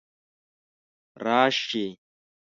[1.23, 1.85] راشي